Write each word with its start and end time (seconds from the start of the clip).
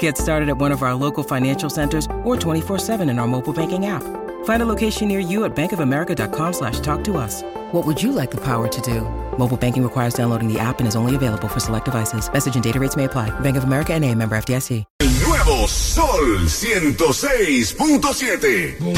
Get 0.00 0.18
started 0.18 0.48
at 0.48 0.58
one 0.58 0.72
of 0.72 0.82
our 0.82 0.94
local 0.94 1.22
financial 1.22 1.70
centers 1.70 2.06
or 2.24 2.34
24-7 2.36 3.08
in 3.08 3.20
our 3.20 3.28
mobile 3.28 3.52
banking 3.52 3.86
app. 3.86 4.02
Find 4.44 4.60
a 4.62 4.66
location 4.66 5.06
near 5.06 5.20
you 5.20 5.44
at 5.44 5.54
bankofamerica.com 5.54 6.52
slash 6.52 6.80
talk 6.80 7.04
to 7.04 7.16
us. 7.16 7.44
What 7.70 7.86
would 7.86 8.02
you 8.02 8.10
like 8.10 8.32
the 8.32 8.40
power 8.40 8.66
to 8.66 8.80
do? 8.80 9.02
Mobile 9.38 9.56
banking 9.56 9.84
requires 9.84 10.14
downloading 10.14 10.52
the 10.52 10.58
app 10.58 10.80
and 10.80 10.88
is 10.88 10.96
only 10.96 11.14
available 11.14 11.46
for 11.46 11.60
select 11.60 11.84
devices. 11.84 12.28
Message 12.32 12.56
and 12.56 12.64
data 12.64 12.80
rates 12.80 12.96
may 12.96 13.04
apply. 13.04 13.30
Bank 13.40 13.56
of 13.56 13.62
America 13.64 13.94
and 13.94 14.04
a 14.04 14.12
member 14.12 14.36
FDIC. 14.36 14.84
El 15.00 15.08
nuevo 15.26 15.66
Sol 15.68 16.46
106.7. 16.46 18.96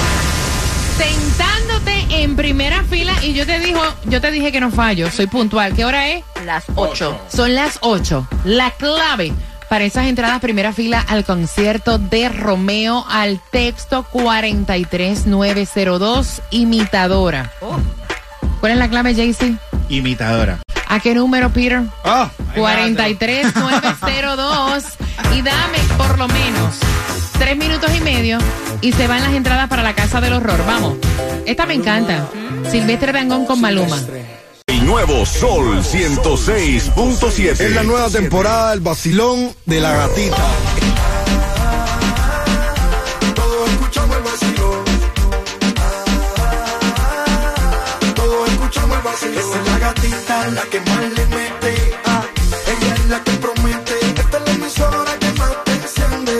Sentándote 0.98 2.23
en 2.23 2.34
primera 2.34 2.83
fila 2.84 3.15
y 3.23 3.33
yo 3.33 3.47
te 3.47 3.59
dijo, 3.61 3.80
yo 4.06 4.20
te 4.20 4.33
dije 4.33 4.51
que 4.51 4.61
no 4.61 4.70
fallo, 4.70 5.09
soy 5.11 5.28
puntual. 5.28 5.75
¿Qué 5.75 5.84
hora 5.84 6.09
es? 6.09 6.25
Las 6.45 6.65
8. 6.75 7.20
Son 7.28 7.55
las 7.55 7.78
8. 7.83 8.27
La 8.45 8.73
clave 8.73 9.33
para 9.69 9.85
esas 9.85 10.07
entradas 10.07 10.41
primera 10.41 10.73
fila 10.73 11.05
al 11.07 11.25
concierto 11.25 11.99
de 11.99 12.29
Romeo 12.29 13.05
al 13.09 13.41
texto 13.51 14.05
43902 14.11 16.42
imitadora. 16.51 17.53
¿Cuál 18.61 18.73
es 18.73 18.79
la 18.79 18.89
clave, 18.89 19.15
JC? 19.15 19.57
Imitadora. 19.89 20.59
¿A 20.89 20.98
qué 21.01 21.15
número, 21.15 21.51
Peter? 21.51 21.83
Oh, 22.05 22.29
43902 22.55 24.84
y 25.37 25.42
dame 25.42 25.79
por 25.97 26.19
lo 26.19 26.29
menos 26.29 26.77
tres 27.39 27.57
minutos 27.57 27.91
y 27.95 28.01
medio 28.01 28.39
y 28.81 28.92
se 28.92 29.07
van 29.07 29.23
las 29.23 29.33
entradas 29.33 29.69
para 29.69 29.83
la 29.83 29.95
Casa 29.95 30.20
del 30.20 30.33
Horror. 30.33 30.64
Vamos. 30.67 30.97
Esta 31.47 31.67
me 31.67 31.75
encanta. 31.75 32.29
Silvestre 32.70 33.12
Dangón 33.12 33.47
con 33.47 33.61
Maluma. 33.61 33.97
Nuevo 34.89 35.27
Sol 35.27 35.83
106.7. 35.83 37.61
Es 37.61 37.72
la 37.72 37.83
nueva 37.83 38.08
temporada 38.08 38.70
del 38.70 38.81
vacilón 38.81 39.55
de 39.67 39.80
la 39.83 39.92
gatita. 39.92 40.36
Todos 43.34 43.69
escuchamos 43.69 44.17
el 44.17 44.22
vacilón. 44.22 44.84
Todos 48.14 48.48
escuchamos 48.48 48.97
el 48.97 49.03
vacilón. 49.03 49.36
Esa 49.36 49.61
es 49.61 49.67
la 49.67 49.78
gatita, 49.78 50.48
la 50.53 50.62
que 50.62 50.80
más 50.80 51.00
le 51.00 51.27
mete. 51.27 51.95
Ah, 52.06 52.25
ella 52.67 52.95
es 52.95 53.08
la 53.11 53.23
que 53.25 53.33
promete. 53.33 53.92
Esta 54.17 54.39
es 54.39 54.45
la 54.47 54.52
emisora 54.52 55.19
que 55.20 55.33
más 55.33 55.64
te 55.64 55.73
enciende. 55.73 56.33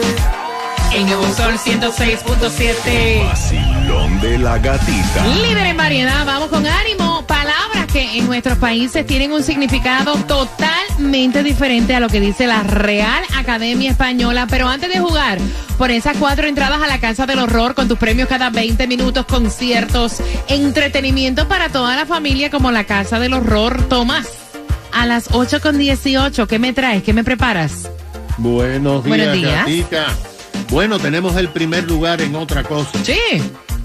El 0.95 1.05
nuevo 1.05 1.33
Sol 1.35 1.53
106.7. 1.53 3.25
Vacilón 3.25 4.19
de 4.21 4.39
la 4.39 4.57
gatita. 4.57 5.27
Líder 5.27 5.67
en 5.67 5.77
variedad, 5.77 6.25
vamos 6.25 6.49
con 6.49 6.65
ánimo. 6.65 7.08
Que 7.91 8.19
en 8.19 8.27
nuestros 8.27 8.57
países 8.59 9.05
tienen 9.07 9.31
un 9.31 9.41
significado 9.41 10.13
totalmente 10.25 11.41
diferente 11.41 11.95
a 11.95 11.99
lo 11.99 12.07
que 12.07 12.19
dice 12.19 12.45
la 12.45 12.61
Real 12.61 13.23
Academia 13.35 13.89
Española. 13.89 14.45
Pero 14.47 14.67
antes 14.67 14.93
de 14.93 14.99
jugar 14.99 15.39
por 15.77 15.89
esas 15.89 16.15
cuatro 16.17 16.47
entradas 16.47 16.81
a 16.81 16.87
la 16.87 16.99
Casa 16.99 17.25
del 17.25 17.39
Horror 17.39 17.73
con 17.73 17.87
tus 17.87 17.97
premios 17.97 18.29
cada 18.29 18.51
20 18.51 18.85
minutos, 18.85 19.25
conciertos, 19.25 20.21
entretenimiento 20.47 21.47
para 21.47 21.69
toda 21.69 21.95
la 21.95 22.05
familia 22.05 22.51
como 22.51 22.71
la 22.71 22.83
Casa 22.83 23.19
del 23.19 23.33
Horror, 23.33 23.87
Tomás. 23.89 24.27
A 24.91 25.05
las 25.05 25.29
8 25.31 25.59
con 25.61 25.77
18, 25.77 26.47
¿qué 26.47 26.59
me 26.59 26.73
traes? 26.73 27.01
¿Qué 27.03 27.13
me 27.13 27.23
preparas? 27.23 27.89
Buenos 28.37 29.03
días, 29.03 29.17
Buenos 29.17 29.65
días. 29.65 30.07
Bueno, 30.69 30.99
tenemos 30.99 31.35
el 31.37 31.49
primer 31.49 31.85
lugar 31.85 32.21
en 32.21 32.35
otra 32.35 32.63
cosa. 32.63 32.91
Sí. 33.03 33.17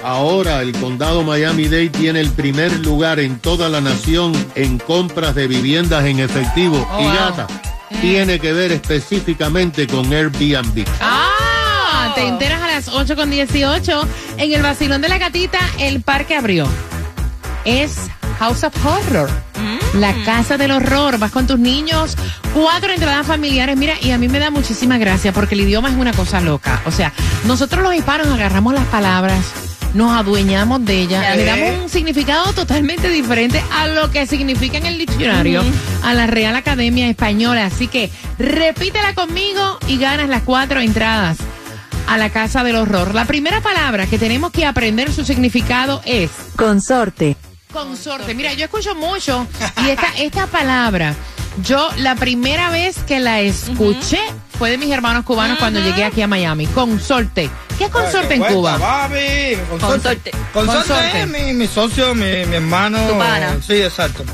Ahora 0.04 0.60
el 0.60 0.72
condado 0.72 1.22
Miami-Dade 1.22 1.88
tiene 1.88 2.20
el 2.20 2.30
primer 2.30 2.80
lugar 2.80 3.18
en 3.20 3.38
toda 3.38 3.70
la 3.70 3.80
nación 3.80 4.34
en 4.54 4.78
compras 4.78 5.34
de 5.34 5.46
viviendas 5.46 6.04
en 6.04 6.20
efectivo. 6.20 6.86
Oh, 6.92 7.00
y 7.00 7.04
wow. 7.04 7.14
gata, 7.14 7.46
tiene 8.02 8.38
que 8.38 8.52
ver 8.52 8.70
específicamente 8.72 9.86
con 9.86 10.12
Airbnb. 10.12 10.84
Ah, 11.00 12.12
te 12.14 12.28
enteras 12.28 12.60
a 12.60 12.66
las 12.66 12.88
8 12.88 13.16
con 13.16 13.30
18. 13.30 14.06
En 14.36 14.52
el 14.52 14.62
vacilón 14.62 15.00
de 15.00 15.08
la 15.08 15.16
gatita, 15.16 15.58
el 15.78 16.02
parque 16.02 16.36
abrió. 16.36 16.68
Es 17.64 17.96
House 18.38 18.62
of 18.62 18.74
Horror. 18.84 19.30
La 19.94 20.12
casa 20.24 20.58
del 20.58 20.72
horror. 20.72 21.18
Vas 21.18 21.30
con 21.30 21.46
tus 21.46 21.58
niños. 21.58 22.14
Cuatro 22.52 22.92
entradas 22.92 23.26
familiares. 23.26 23.76
Mira, 23.78 23.94
y 24.02 24.10
a 24.10 24.18
mí 24.18 24.28
me 24.28 24.38
da 24.38 24.50
muchísima 24.50 24.98
gracia 24.98 25.32
porque 25.32 25.54
el 25.54 25.62
idioma 25.62 25.88
es 25.88 25.96
una 25.96 26.12
cosa 26.12 26.42
loca. 26.42 26.82
O 26.84 26.90
sea, 26.90 27.12
nosotros 27.46 27.82
los 27.82 27.94
hispanos 27.94 28.26
agarramos 28.26 28.74
las 28.74 28.86
palabras, 28.86 29.63
nos 29.94 30.12
adueñamos 30.12 30.84
de 30.84 31.00
ellas, 31.02 31.22
Ya 31.22 31.36
le 31.36 31.44
damos 31.44 31.82
un 31.84 31.88
significado 31.88 32.52
totalmente 32.52 33.08
diferente 33.08 33.62
a 33.72 33.86
lo 33.88 34.10
que 34.10 34.26
significa 34.26 34.76
en 34.78 34.86
el 34.86 34.98
diccionario, 34.98 35.62
a 36.02 36.14
la 36.14 36.26
Real 36.26 36.54
Academia 36.56 37.08
Española. 37.08 37.66
Así 37.66 37.88
que 37.88 38.10
repítela 38.38 39.14
conmigo 39.14 39.78
y 39.88 39.98
ganas 39.98 40.28
las 40.28 40.42
cuatro 40.42 40.80
entradas 40.80 41.38
a 42.08 42.18
la 42.18 42.30
Casa 42.30 42.62
del 42.64 42.76
Horror. 42.76 43.14
La 43.14 43.24
primera 43.24 43.60
palabra 43.60 44.06
que 44.06 44.18
tenemos 44.18 44.50
que 44.52 44.66
aprender 44.66 45.10
su 45.12 45.24
significado 45.24 46.02
es 46.04 46.30
Consorte. 46.56 47.36
consorte. 47.72 48.34
Mira, 48.34 48.52
yo 48.52 48.64
escucho 48.64 48.94
mucho 48.94 49.46
y 49.84 49.90
esta, 49.90 50.08
esta 50.18 50.46
palabra, 50.48 51.14
yo 51.62 51.88
la 51.98 52.14
primera 52.16 52.68
vez 52.70 52.98
que 53.06 53.20
la 53.20 53.40
escuché 53.40 54.20
fue 54.58 54.70
de 54.70 54.78
mis 54.78 54.90
hermanos 54.90 55.24
cubanos 55.24 55.58
cuando 55.58 55.80
llegué 55.80 56.04
aquí 56.04 56.22
a 56.22 56.26
Miami. 56.26 56.66
Consorte. 56.68 57.50
¿Qué 57.78 57.84
es 57.84 57.90
consorte 57.90 58.34
en 58.34 58.40
Cuenta, 58.40 58.54
Cuba? 58.56 58.78
papi, 58.78 59.56
Consorte. 59.80 60.30
Consorte 60.52 60.88
Consorte. 60.88 61.20
es 61.22 61.28
mi, 61.28 61.52
mi 61.54 61.66
socio, 61.66 62.14
mi, 62.14 62.46
mi 62.46 62.56
hermano. 62.56 62.98
Tu 63.08 63.18
pana. 63.18 63.56
Sí, 63.66 63.74
exacto. 63.82 64.24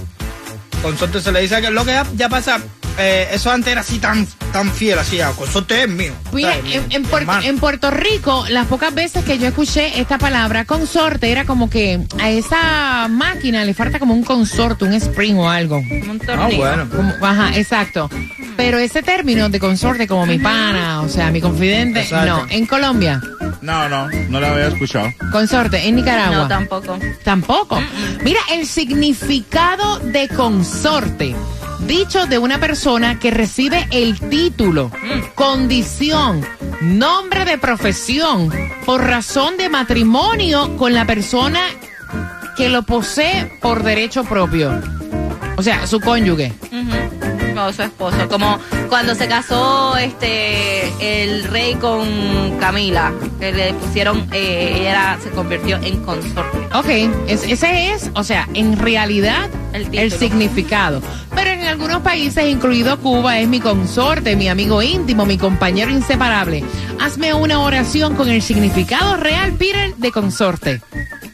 Consorte 0.82 1.20
se 1.20 1.32
le 1.32 1.40
dice 1.40 1.60
que 1.60 1.70
lo 1.70 1.84
que 1.84 1.92
ya, 1.92 2.06
ya 2.14 2.28
pasa, 2.28 2.58
eh, 2.98 3.28
eso 3.32 3.50
antes 3.50 3.72
era 3.72 3.80
así 3.82 3.98
tan, 3.98 4.26
tan 4.52 4.70
fiel, 4.72 4.98
así, 4.98 5.20
ah, 5.20 5.32
consorte 5.36 5.82
es 5.84 5.88
mío. 5.88 6.12
En, 6.32 6.92
en 6.92 7.02
mi 7.02 7.08
Puerto, 7.08 7.32
en 7.42 7.58
Puerto 7.58 7.90
Rico, 7.90 8.44
las 8.48 8.66
pocas 8.66 8.94
veces 8.94 9.24
que 9.24 9.38
yo 9.38 9.48
escuché 9.48 10.00
esta 10.00 10.18
palabra 10.18 10.64
consorte, 10.64 11.30
era 11.30 11.44
como 11.44 11.68
que 11.70 12.00
a 12.20 12.30
esa 12.30 13.08
máquina 13.08 13.64
le 13.64 13.74
falta 13.74 13.98
como 13.98 14.14
un 14.14 14.22
consorte, 14.24 14.84
un 14.84 14.92
spring 14.94 15.36
o 15.38 15.48
algo. 15.50 15.78
Un 15.78 16.20
Ah, 16.28 16.48
bueno. 16.54 16.88
Como- 16.90 17.14
ajá, 17.26 17.56
exacto. 17.56 18.08
Pero 18.56 18.78
ese 18.78 19.02
término 19.02 19.48
de 19.48 19.58
consorte 19.58 20.06
como 20.06 20.26
mi 20.26 20.38
pana, 20.38 21.00
o 21.00 21.08
sea, 21.08 21.30
mi 21.30 21.40
confidente, 21.40 22.02
Exacto. 22.02 22.26
no. 22.26 22.46
En 22.50 22.66
Colombia, 22.66 23.20
No, 23.62 23.88
no, 23.88 24.08
no 24.28 24.40
la 24.40 24.52
había 24.52 24.68
escuchado. 24.68 25.08
consorte. 25.32 25.88
En 25.88 25.96
Nicaragua. 25.96 26.36
No, 26.36 26.48
tampoco. 26.48 26.98
Tampoco. 27.24 27.80
Mira, 28.22 28.40
el 28.52 28.66
significado 28.66 29.98
de 30.00 30.28
consorte. 30.28 31.34
Dicho 31.86 32.26
de 32.26 32.36
una 32.38 32.58
persona 32.60 33.18
que 33.18 33.30
recibe 33.30 33.86
el 33.90 34.18
título, 34.20 34.39
condición, 35.34 36.44
nombre 36.80 37.44
de 37.44 37.58
profesión 37.58 38.50
por 38.86 39.02
razón 39.04 39.56
de 39.56 39.68
matrimonio 39.68 40.76
con 40.76 40.94
la 40.94 41.04
persona 41.04 41.60
que 42.56 42.68
lo 42.68 42.82
posee 42.82 43.50
por 43.60 43.82
derecho 43.82 44.24
propio. 44.24 44.80
O 45.56 45.62
sea, 45.62 45.86
su 45.86 46.00
cónyuge. 46.00 46.52
Ujú. 46.72 47.60
O 47.60 47.72
su 47.72 47.82
esposo. 47.82 48.16
Como 48.30 48.58
cuando 48.88 49.14
se 49.14 49.26
casó 49.28 49.94
este 49.98 50.88
el 51.24 51.44
rey 51.44 51.74
con 51.74 52.56
Camila, 52.58 53.12
que 53.38 53.52
le 53.52 53.74
pusieron, 53.74 54.26
eh, 54.32 54.76
ella 54.80 54.90
era- 54.90 55.18
se 55.22 55.28
convirtió 55.30 55.76
en 55.82 56.02
consorte. 56.02 56.58
Ok, 56.74 56.88
es- 57.28 57.42
ese 57.44 57.92
es, 57.92 58.10
o 58.14 58.24
sea, 58.24 58.48
en 58.54 58.78
realidad 58.78 59.50
El 59.74 59.82
el, 59.82 59.90
título. 59.90 60.18
significado. 60.18 61.02
Pero 61.34 61.49
algunos 61.70 62.02
países, 62.02 62.46
incluido 62.48 62.98
Cuba, 63.00 63.38
es 63.38 63.48
mi 63.48 63.60
consorte, 63.60 64.36
mi 64.36 64.48
amigo 64.48 64.82
íntimo, 64.82 65.24
mi 65.24 65.38
compañero 65.38 65.90
inseparable. 65.90 66.62
Hazme 67.00 67.32
una 67.34 67.60
oración 67.60 68.14
con 68.16 68.28
el 68.28 68.42
significado 68.42 69.16
real, 69.16 69.52
Peter, 69.54 69.94
de 69.96 70.12
consorte. 70.12 70.80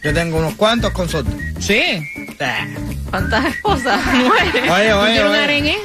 Yo 0.02 0.14
tengo 0.14 0.38
unos 0.38 0.54
cuantos 0.54 0.92
consortes. 0.92 1.34
Sí. 1.58 1.74
Eh, 1.74 2.76
¿Cuántas 3.10 3.46
esposas? 3.46 4.00
Oye, 4.14 4.60
¿Tú 4.66 4.72
oye, 4.72 4.92
tienes 5.12 5.22
un 5.24 5.30
oye. 5.30 5.38
arengue? 5.44 5.76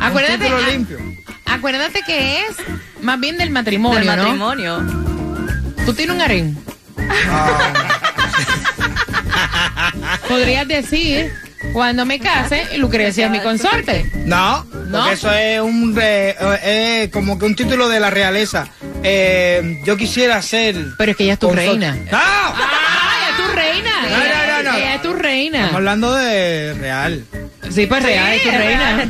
Acuérdate, 0.00 0.38
título 0.38 0.56
a- 0.56 0.68
limpio. 0.70 0.98
acuérdate 1.46 2.00
que 2.06 2.38
es 2.40 2.56
más 3.02 3.20
bien 3.20 3.36
del 3.38 3.50
matrimonio, 3.50 3.98
Del 3.98 4.06
¿no? 4.08 4.16
matrimonio. 4.16 4.78
Tú 5.84 5.92
tienes 5.94 6.16
un 6.16 6.22
harén. 6.22 6.58
Ah, 7.28 7.92
Podrías 10.28 10.66
decir, 10.66 11.32
cuando 11.76 12.06
me 12.06 12.18
case, 12.18 12.78
Lucrecia 12.78 13.26
es 13.26 13.30
mi 13.30 13.38
consorte. 13.40 14.10
No, 14.24 14.64
¿No? 14.86 15.00
porque 15.00 15.12
eso 15.12 15.30
es 15.30 15.60
un 15.60 15.94
re- 15.94 16.34
eh, 16.62 17.10
como 17.12 17.38
que 17.38 17.44
un 17.44 17.54
título 17.54 17.90
de 17.90 18.00
la 18.00 18.08
realeza. 18.08 18.66
Eh, 19.02 19.82
yo 19.84 19.94
quisiera 19.98 20.40
ser. 20.40 20.74
Pero 20.96 21.10
es 21.12 21.18
que 21.18 21.24
ella 21.24 21.34
es 21.34 21.38
tu 21.38 21.48
consor- 21.48 21.56
reina. 21.56 21.94
¡No! 22.10 22.18
¡Ah, 22.18 22.54
ella 23.18 23.28
es 23.30 23.36
tu 23.36 23.46
reina! 23.54 23.90
No, 24.08 24.16
no, 24.16 24.24
no, 24.62 24.72
no. 24.72 24.78
Ella 24.78 24.94
es 24.94 25.02
tu 25.02 25.12
reina. 25.12 25.58
Estamos 25.58 25.76
hablando 25.76 26.14
de 26.14 26.72
real. 26.80 27.24
Sí, 27.68 27.84
pues 27.86 28.02
real, 28.02 28.32
es 28.32 28.42
tu 28.42 28.50
reina. 28.50 29.06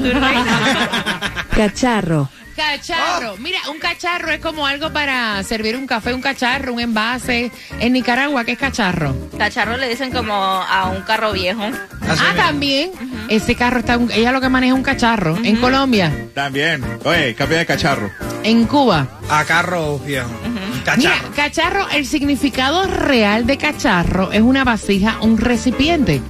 Cacharro. 1.56 2.28
Cacharro. 2.56 3.36
Mira, 3.38 3.58
un 3.70 3.78
cacharro 3.78 4.30
es 4.32 4.40
como 4.40 4.66
algo 4.66 4.90
para 4.92 5.42
servir 5.42 5.76
un 5.76 5.86
café, 5.86 6.14
un 6.14 6.22
cacharro, 6.22 6.72
un 6.72 6.80
envase. 6.80 7.50
En 7.80 7.92
Nicaragua, 7.92 8.44
¿qué 8.44 8.52
es 8.52 8.58
cacharro? 8.58 9.14
Cacharro 9.36 9.76
le 9.76 9.88
dicen 9.88 10.10
como 10.10 10.34
a 10.34 10.86
un 10.88 11.02
carro 11.02 11.32
viejo. 11.32 11.62
Así 11.62 11.74
ah, 12.02 12.32
mismo. 12.32 12.36
también. 12.36 12.90
Ese 13.28 13.54
carro 13.54 13.80
está, 13.80 13.98
un- 13.98 14.10
ella 14.10 14.32
lo 14.32 14.40
que 14.40 14.48
maneja 14.48 14.72
es 14.72 14.76
un 14.78 14.82
cacharro. 14.82 15.36
En 15.44 15.56
Colombia, 15.56 16.12
También. 16.34 16.82
Oye, 17.04 17.34
cambia 17.34 17.58
de 17.58 17.66
cacharro. 17.66 18.10
en 18.42 18.64
Cuba. 18.66 19.06
A 19.28 19.44
carro 19.44 19.98
viejo. 19.98 20.30
Mira, 20.42 20.84
Cacharro. 20.84 21.32
cacharro, 21.34 21.88
el 21.90 22.06
significado 22.06 22.86
real 22.86 23.46
de 23.46 23.58
cacharro 23.58 24.32
es 24.32 24.40
una 24.40 24.64
vasija, 24.64 25.18
un 25.20 25.36
recipiente. 25.36 26.22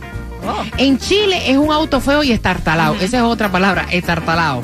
Oh. 0.46 0.64
En 0.78 0.99
Chile 0.99 1.50
es 1.50 1.56
un 1.56 1.70
auto 1.73 2.00
feo 2.00 2.23
y 2.23 2.32
estartalado. 2.32 2.94
Esa 2.96 3.19
es 3.19 3.23
otra 3.23 3.50
palabra, 3.52 3.87
estartalado. 3.90 4.62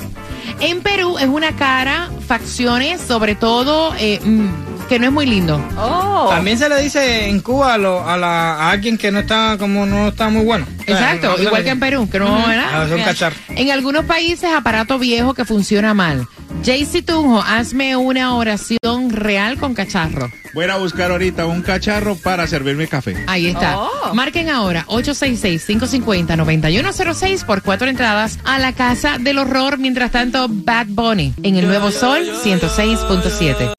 En 0.60 0.80
Perú 0.80 1.18
es 1.18 1.26
una 1.26 1.54
cara, 1.56 2.10
facciones, 2.26 3.00
sobre 3.00 3.34
todo, 3.34 3.94
eh, 3.98 4.20
mm, 4.22 4.86
que 4.88 4.98
no 4.98 5.06
es 5.06 5.12
muy 5.12 5.26
lindo. 5.26 5.60
Oh. 5.78 6.28
También 6.30 6.58
se 6.58 6.68
le 6.68 6.80
dice 6.82 7.28
en 7.28 7.40
Cuba 7.40 7.74
a, 7.74 7.78
lo- 7.78 8.06
a 8.08 8.16
la, 8.16 8.54
a 8.54 8.70
alguien 8.70 8.96
que 8.98 9.10
no 9.10 9.20
está 9.20 9.56
como 9.58 9.86
no 9.86 10.08
está 10.08 10.28
muy 10.28 10.44
bueno. 10.44 10.66
Exacto, 10.86 11.34
sea, 11.36 11.44
igual 11.44 11.64
que 11.64 11.70
en 11.70 11.80
Perú, 11.80 12.08
que 12.10 12.18
no, 12.18 12.34
¿verdad? 12.46 12.66
Ah, 12.72 12.86
son 12.88 13.00
cacharros. 13.00 13.38
En 13.48 13.70
algunos 13.70 14.04
países, 14.04 14.50
aparato 14.54 14.98
viejo 14.98 15.34
que 15.34 15.44
funciona 15.44 15.94
mal. 15.94 16.26
Jaycee 16.64 17.02
Tunjo, 17.02 17.42
hazme 17.42 17.96
una 17.96 18.36
oración 18.36 19.10
real 19.10 19.58
con 19.58 19.74
cacharro. 19.74 20.30
Voy 20.54 20.62
a 20.62 20.66
ir 20.66 20.70
a 20.70 20.76
buscar 20.76 21.10
ahorita 21.10 21.46
un 21.46 21.62
cacharro 21.62 22.14
para 22.14 22.46
servirme 22.46 22.86
café. 22.86 23.16
Ahí 23.26 23.48
está. 23.48 23.80
Oh. 23.80 24.14
Marquen 24.14 24.48
ahora 24.48 24.86
866-550-9106 24.86 27.44
por 27.44 27.62
cuatro 27.62 27.88
entradas 27.88 28.38
a 28.44 28.60
la 28.60 28.74
Casa 28.74 29.18
del 29.18 29.38
Horror. 29.38 29.78
Mientras 29.78 30.12
tanto, 30.12 30.46
Bad 30.48 30.86
Bunny 30.90 31.34
en 31.42 31.56
el 31.56 31.66
Nuevo 31.66 31.90
Sol 31.90 32.30
106.7. 32.44 33.72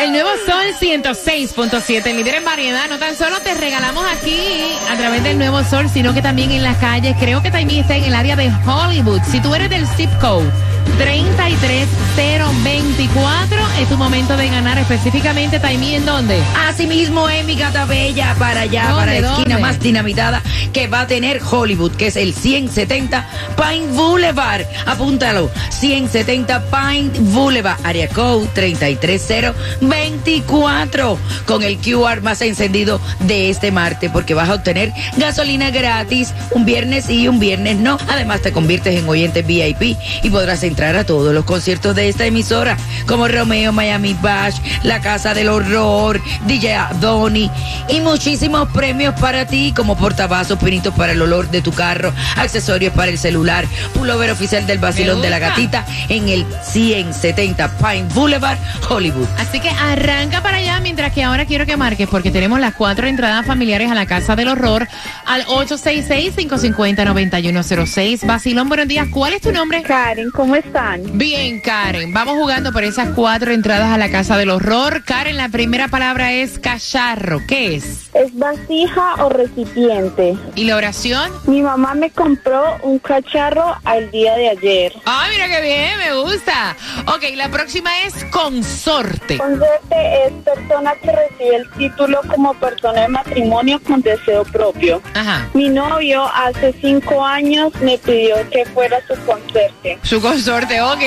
El 0.00 0.12
Nuevo 0.12 0.30
Sol 0.46 0.74
106.7, 0.80 2.14
líder 2.14 2.34
en 2.36 2.44
variedad. 2.44 2.88
No 2.88 2.98
tan 2.98 3.16
solo 3.16 3.40
te 3.40 3.54
regalamos 3.54 4.04
aquí 4.06 4.62
a 4.90 4.96
través 4.96 5.22
del 5.22 5.38
Nuevo 5.38 5.62
Sol, 5.64 5.88
sino 5.88 6.14
que 6.14 6.22
también 6.22 6.50
en 6.50 6.62
las 6.62 6.76
calles. 6.78 7.16
Creo 7.18 7.42
que 7.42 7.50
también 7.50 7.80
está 7.80 7.96
en 7.96 8.04
el 8.04 8.14
área 8.14 8.36
de 8.36 8.52
Hollywood. 8.66 9.20
Si 9.30 9.40
tú 9.40 9.54
eres 9.54 9.70
del 9.70 9.86
zip 9.88 10.10
code 10.20 10.50
33024, 10.98 13.80
es 13.80 13.88
tu 13.88 13.96
momento 13.96 14.36
de 14.36 14.48
ganar 14.48 14.76
específicamente, 14.78 15.60
Taimí, 15.60 15.94
¿en 15.94 16.04
dónde? 16.04 16.40
Asimismo 16.66 17.30
en 17.30 17.46
mi 17.46 17.54
gata 17.54 17.84
bella 17.84 18.34
para 18.38 18.62
allá, 18.62 18.88
¿Dónde, 18.88 18.98
para 18.98 19.12
la 19.12 19.18
esquina 19.18 19.54
dónde? 19.54 19.60
más 19.60 19.78
dinamitada 19.80 20.42
que 20.72 20.88
va 20.88 21.02
a 21.02 21.06
tener 21.06 21.40
Hollywood, 21.48 21.92
que 21.92 22.08
es 22.08 22.16
el 22.16 22.34
170 22.34 23.24
Pine 23.56 23.86
Boulevard. 23.92 24.62
Apúntalo, 24.86 25.48
170 25.70 26.64
Pine 26.64 27.10
Boulevard, 27.32 27.78
área 27.84 28.08
code 28.08 28.48
33024, 28.54 31.16
con 31.46 31.62
el 31.62 31.78
QR 31.78 32.22
más 32.22 32.40
encendido 32.42 33.00
de 33.20 33.50
este 33.50 33.70
martes, 33.70 34.10
porque 34.10 34.34
vas 34.34 34.48
a 34.48 34.54
obtener 34.54 34.92
gasolina 35.16 35.70
gratis 35.70 36.34
un 36.50 36.64
viernes 36.64 37.08
y 37.08 37.28
un 37.28 37.38
viernes 37.38 37.76
no. 37.76 37.98
Además 38.08 38.42
te 38.42 38.50
conviertes 38.52 38.98
en 38.98 39.08
oyente 39.08 39.42
VIP 39.42 39.96
y 40.22 40.30
podrás 40.30 40.64
entrar 40.64 40.87
a 40.96 41.04
todos 41.04 41.34
los 41.34 41.44
conciertos 41.44 41.94
de 41.94 42.08
esta 42.08 42.26
emisora, 42.26 42.76
como 43.06 43.28
Romeo 43.28 43.72
Miami 43.72 44.14
Bash, 44.14 44.56
La 44.82 45.00
Casa 45.00 45.34
del 45.34 45.48
Horror, 45.48 46.20
DJ 46.46 46.74
Adoni 46.74 47.50
y 47.88 48.00
muchísimos 48.00 48.68
premios 48.70 49.14
para 49.20 49.46
ti, 49.46 49.72
como 49.74 49.96
portavasos, 49.96 50.58
pinitos 50.58 50.94
para 50.94 51.12
el 51.12 51.22
olor 51.22 51.50
de 51.50 51.62
tu 51.62 51.72
carro, 51.72 52.12
accesorios 52.36 52.92
para 52.92 53.10
el 53.10 53.18
celular, 53.18 53.64
pullover 53.94 54.30
oficial 54.30 54.66
del 54.66 54.78
vacilón 54.78 55.22
de 55.22 55.30
la 55.30 55.38
gatita 55.38 55.86
en 56.08 56.28
el 56.28 56.44
170 56.62 57.78
Pine 57.78 58.06
Boulevard, 58.14 58.58
Hollywood. 58.88 59.26
Así 59.38 59.60
que 59.60 59.70
arranca 59.70 60.42
para 60.42 60.58
allá, 60.58 60.80
mientras 60.80 61.12
que 61.12 61.22
ahora 61.22 61.46
quiero 61.46 61.66
que 61.66 61.76
marques, 61.76 62.08
porque 62.08 62.30
tenemos 62.30 62.60
las 62.60 62.74
cuatro 62.74 63.06
entradas 63.06 63.46
familiares 63.46 63.90
a 63.90 63.94
la 63.94 64.06
Casa 64.06 64.36
del 64.36 64.48
Horror 64.48 64.88
al 65.24 65.44
866-550-9106. 65.46 68.26
Basilón, 68.26 68.68
buenos 68.68 68.88
días. 68.88 69.08
¿Cuál 69.10 69.32
es 69.34 69.40
tu 69.40 69.52
nombre? 69.52 69.82
Karen, 69.82 70.30
¿cómo 70.30 70.56
están? 70.78 71.18
Bien, 71.18 71.60
Karen. 71.60 72.12
Vamos 72.12 72.36
jugando 72.36 72.72
por 72.72 72.84
esas 72.84 73.10
cuatro 73.14 73.52
entradas 73.52 73.92
a 73.92 73.98
la 73.98 74.10
Casa 74.10 74.36
del 74.36 74.50
Horror. 74.50 75.02
Karen, 75.04 75.36
la 75.36 75.48
primera 75.48 75.88
palabra 75.88 76.32
es 76.32 76.58
cacharro. 76.58 77.40
¿Qué 77.46 77.76
es? 77.76 78.08
¿Es 78.14 78.36
vasija 78.36 79.14
o 79.24 79.28
recipiente? 79.28 80.36
¿Y 80.54 80.64
la 80.64 80.76
oración? 80.76 81.30
Mi 81.46 81.62
mamá 81.62 81.94
me 81.94 82.10
compró 82.10 82.76
un 82.82 82.98
cacharro 82.98 83.76
al 83.84 84.10
día 84.10 84.34
de 84.36 84.48
ayer. 84.50 84.92
Ah, 85.06 85.26
mira 85.30 85.48
qué 85.48 85.60
bien, 85.60 85.98
me 85.98 86.14
gusta. 86.22 86.76
Ok, 87.06 87.24
la 87.36 87.48
próxima 87.48 87.90
es 88.06 88.24
consorte. 88.26 89.38
Consorte 89.38 90.26
es 90.26 90.32
persona 90.44 90.94
que 91.02 91.12
recibe 91.12 91.56
el 91.56 91.70
título 91.72 92.20
como 92.28 92.54
persona 92.54 93.02
de 93.02 93.08
matrimonio 93.08 93.80
con 93.86 94.00
deseo 94.00 94.44
propio. 94.44 95.02
Ajá. 95.14 95.48
Mi 95.54 95.68
novio 95.68 96.24
hace 96.34 96.74
cinco 96.80 97.24
años 97.24 97.72
me 97.80 97.98
pidió 97.98 98.36
que 98.50 98.64
fuera 98.66 98.98
su 99.06 99.14
consorte. 99.24 99.98
Su 100.02 100.20
consorte, 100.20 100.67
ok, 100.70 101.00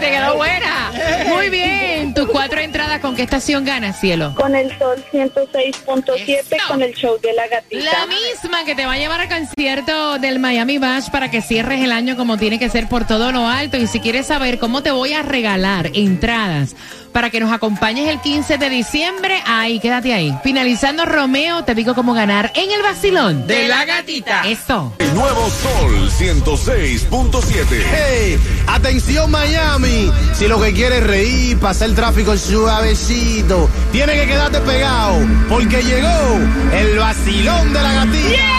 te 0.00 0.10
quedó 0.10 0.36
buena. 0.36 0.92
Muy 1.28 1.50
bien. 1.50 2.14
Tus 2.14 2.26
cuatro 2.28 2.60
entradas, 2.60 3.00
¿con 3.00 3.16
qué 3.16 3.22
estación 3.22 3.64
ganas, 3.64 4.00
cielo? 4.00 4.34
Con 4.34 4.54
el 4.54 4.76
sol 4.78 5.04
106.7 5.12 6.16
Eso. 6.16 6.56
con 6.68 6.82
el 6.82 6.94
show 6.94 7.18
de 7.20 7.32
la 7.32 7.48
gatita. 7.48 7.84
La 7.84 8.06
misma 8.06 8.64
que 8.64 8.74
te 8.74 8.86
va 8.86 8.92
a 8.92 8.98
llevar 8.98 9.20
al 9.20 9.28
concierto 9.28 10.18
del 10.18 10.38
Miami 10.38 10.78
Bash 10.78 11.10
para 11.10 11.30
que 11.30 11.42
cierres 11.42 11.82
el 11.82 11.92
año 11.92 12.16
como 12.16 12.36
tiene 12.36 12.58
que 12.58 12.68
ser 12.68 12.88
por 12.88 13.06
todo 13.06 13.32
lo 13.32 13.46
alto. 13.46 13.76
Y 13.76 13.86
si 13.86 14.00
quieres 14.00 14.26
saber 14.26 14.58
cómo 14.58 14.82
te 14.82 14.90
voy 14.90 15.12
a 15.12 15.22
regalar 15.22 15.90
entradas 15.94 16.74
para 17.12 17.30
que 17.30 17.40
nos 17.40 17.52
acompañes 17.52 18.08
el 18.08 18.20
15 18.20 18.58
de 18.58 18.70
diciembre, 18.70 19.42
ahí, 19.46 19.80
quédate 19.80 20.12
ahí. 20.12 20.36
Finalizando 20.42 21.04
Romeo, 21.04 21.64
te 21.64 21.74
digo 21.74 21.94
cómo 21.94 22.14
ganar 22.14 22.52
en 22.54 22.70
el 22.70 22.82
vacilón. 22.82 23.46
De 23.46 23.68
la 23.68 23.84
gatita. 23.84 24.42
Esto. 24.46 24.92
El 24.98 25.14
nuevo 25.14 25.48
Sol 25.50 26.10
106.7. 26.10 27.64
Hey, 27.90 28.38
atención 28.66 29.30
Miami, 29.30 30.10
si 30.34 30.48
lo 30.48 30.60
que 30.60 30.72
quieres 30.72 30.98
es 31.00 31.06
reír, 31.06 31.58
pasar 31.58 31.88
el 31.88 31.94
tráfico 31.94 32.36
suavecito, 32.36 33.68
tiene 33.92 34.14
que 34.14 34.26
quedarte 34.26 34.60
pegado, 34.60 35.18
porque 35.48 35.82
llegó 35.82 36.38
el 36.74 36.98
vacilón 36.98 37.72
de 37.72 37.82
la 37.82 37.92
gatita. 37.92 38.57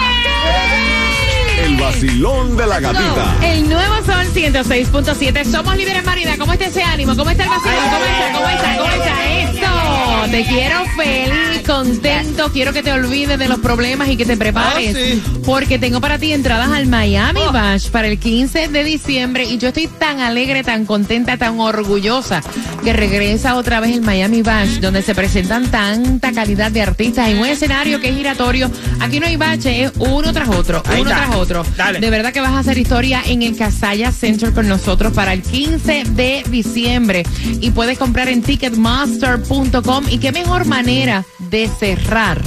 El 1.70 1.78
vacilón 1.78 2.58
de 2.58 2.66
la 2.66 2.80
gatita. 2.80 3.38
El 3.44 3.70
nuevo 3.70 3.96
Sol 4.04 4.26
106.7. 4.34 5.46
Somos 5.46 5.78
líderes 5.78 6.04
Marina. 6.04 6.36
¿Cómo 6.36 6.54
está 6.54 6.66
ese 6.66 6.82
ánimo? 6.82 7.16
¿Cómo 7.16 7.30
está 7.30 7.44
el 7.44 7.50
vacilón? 7.50 7.90
¿Cómo 7.92 8.06
está? 8.06 8.34
¿Cómo 8.34 8.50
está? 8.50 8.78
¿Cómo 8.78 8.90
está? 8.90 9.79
Te 10.28 10.46
quiero 10.46 10.86
feliz, 10.96 11.64
contento. 11.66 12.52
Quiero 12.52 12.72
que 12.74 12.84
te 12.84 12.92
olvides 12.92 13.40
de 13.40 13.48
los 13.48 13.60
problemas 13.60 14.10
y 14.10 14.18
que 14.18 14.26
te 14.26 14.38
prepares. 14.38 14.96
Ah, 14.96 15.00
sí. 15.00 15.24
Porque 15.46 15.80
tengo 15.80 16.02
para 16.02 16.18
ti 16.20 16.34
entradas 16.34 16.70
al 16.70 16.88
Miami 16.88 17.42
Bash 17.52 17.90
para 17.90 18.08
el 18.08 18.20
15 18.20 18.68
de 18.68 18.84
diciembre. 18.84 19.46
Y 19.46 19.58
yo 19.58 19.70
estoy 19.70 19.88
tan 19.88 20.20
alegre, 20.20 20.64
tan 20.64 20.86
contenta, 20.86 21.38
tan 21.38 21.60
orgullosa 21.60 22.42
que 22.84 22.94
regresa 22.94 23.56
otra 23.56 23.80
vez 23.80 23.92
el 23.96 24.02
Miami 24.02 24.42
Bash, 24.42 24.80
donde 24.80 25.02
se 25.02 25.16
presentan 25.16 25.72
tanta 25.72 26.32
calidad 26.32 26.72
de 26.72 26.82
artistas 26.82 27.28
en 27.30 27.40
un 27.40 27.48
escenario 27.48 28.00
que 28.00 28.10
es 28.10 28.16
giratorio. 28.16 28.70
Aquí 29.00 29.20
no 29.20 29.26
hay 29.26 29.36
bache, 29.38 29.84
es 29.86 29.92
uno 29.98 30.32
tras 30.34 30.50
otro, 30.50 30.84
Ahí 30.86 31.02
uno 31.02 31.10
está. 31.10 31.26
tras 31.26 31.36
otro. 31.38 31.66
Dale. 31.76 32.00
De 32.00 32.10
verdad 32.10 32.32
que 32.34 32.42
vas 32.42 32.52
a 32.52 32.60
hacer 32.60 32.78
historia 32.78 33.22
en 33.26 33.42
el 33.42 33.58
Casaya 33.58 34.12
Center 34.12 34.54
con 34.54 34.68
nosotros 34.68 35.14
para 35.14 35.34
el 35.34 35.42
15 35.42 36.04
de 36.12 36.44
diciembre. 36.50 37.24
Y 37.62 37.72
puedes 37.72 37.98
comprar 37.98 38.30
en 38.30 38.42
ticketmaster.com. 38.42 40.06
Y 40.10 40.18
qué 40.18 40.32
mejor 40.32 40.66
manera 40.66 41.26
de 41.38 41.68
cerrar 41.68 42.42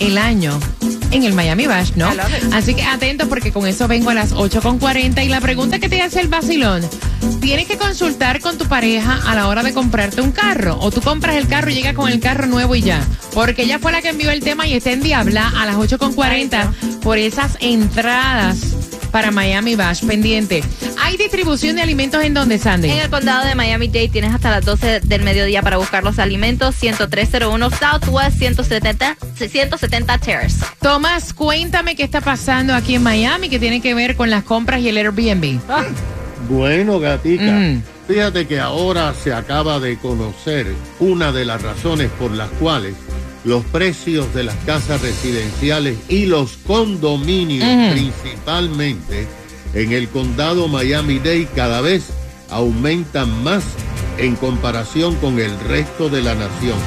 el 0.00 0.18
año 0.18 0.58
en 1.10 1.22
el 1.22 1.32
Miami 1.32 1.66
Bash, 1.66 1.92
¿no? 1.96 2.10
Así 2.52 2.74
que 2.74 2.82
atentos 2.82 3.28
porque 3.28 3.52
con 3.52 3.66
eso 3.66 3.88
vengo 3.88 4.10
a 4.10 4.14
las 4.14 4.32
8.40 4.34 5.24
y 5.24 5.28
la 5.28 5.40
pregunta 5.40 5.78
que 5.78 5.88
te 5.88 6.02
hace 6.02 6.20
el 6.20 6.28
vacilón, 6.28 6.82
¿tienes 7.40 7.66
que 7.66 7.78
consultar 7.78 8.40
con 8.40 8.58
tu 8.58 8.66
pareja 8.66 9.20
a 9.24 9.34
la 9.34 9.48
hora 9.48 9.62
de 9.62 9.72
comprarte 9.72 10.20
un 10.20 10.32
carro? 10.32 10.78
¿O 10.80 10.90
tú 10.90 11.00
compras 11.00 11.36
el 11.36 11.48
carro 11.48 11.70
y 11.70 11.74
llegas 11.74 11.94
con 11.94 12.10
el 12.10 12.20
carro 12.20 12.46
nuevo 12.46 12.74
y 12.74 12.82
ya? 12.82 13.06
Porque 13.32 13.62
ella 13.62 13.78
fue 13.78 13.92
la 13.92 14.02
que 14.02 14.10
envió 14.10 14.30
el 14.30 14.40
tema 14.40 14.66
y 14.66 14.74
está 14.74 14.90
en 14.90 15.02
Diabla 15.02 15.52
a 15.56 15.66
las 15.66 15.76
8.40 15.76 17.00
por 17.00 17.18
esas 17.18 17.56
entradas 17.60 18.75
para 19.16 19.30
Miami 19.30 19.76
Bash. 19.76 20.04
Pendiente. 20.04 20.62
¿Hay 21.02 21.16
distribución 21.16 21.76
de 21.76 21.80
alimentos 21.80 22.22
en 22.22 22.34
dónde, 22.34 22.58
Sandy? 22.58 22.90
En 22.90 22.98
el 22.98 23.08
condado 23.08 23.46
de 23.46 23.54
Miami-Dade 23.54 24.08
tienes 24.08 24.34
hasta 24.34 24.50
las 24.50 24.62
12 24.62 25.00
del 25.00 25.22
mediodía 25.22 25.62
para 25.62 25.78
buscar 25.78 26.04
los 26.04 26.18
alimentos. 26.18 26.74
10301 26.76 27.70
Southwest 27.70 28.36
170, 28.36 29.16
170 29.38 30.18
Terrace. 30.18 30.62
Tomás, 30.82 31.32
cuéntame 31.32 31.96
qué 31.96 32.02
está 32.02 32.20
pasando 32.20 32.74
aquí 32.74 32.96
en 32.96 33.04
Miami 33.04 33.48
que 33.48 33.58
tiene 33.58 33.80
que 33.80 33.94
ver 33.94 34.16
con 34.16 34.28
las 34.28 34.44
compras 34.44 34.82
y 34.82 34.90
el 34.90 34.98
Airbnb. 34.98 35.60
Bueno, 36.50 37.00
gatica, 37.00 37.42
Mm. 37.52 37.82
fíjate 38.06 38.46
que 38.46 38.60
ahora 38.60 39.14
se 39.14 39.32
acaba 39.32 39.80
de 39.80 39.96
conocer 39.96 40.66
una 41.00 41.32
de 41.32 41.46
las 41.46 41.62
razones 41.62 42.10
por 42.18 42.32
las 42.32 42.50
cuales 42.50 42.94
los 43.46 43.64
precios 43.64 44.34
de 44.34 44.42
las 44.42 44.56
casas 44.66 45.00
residenciales 45.00 45.96
y 46.08 46.26
los 46.26 46.58
condominios 46.66 47.92
principalmente 47.92 49.26
en 49.72 49.92
el 49.92 50.08
condado 50.08 50.68
Miami-Dade 50.68 51.48
cada 51.54 51.80
vez 51.80 52.08
aumentan 52.50 53.42
más 53.44 53.62
en 54.18 54.34
comparación 54.36 55.14
con 55.16 55.38
el 55.38 55.58
resto 55.60 56.08
de 56.08 56.22
la 56.22 56.34
nación. 56.34 56.78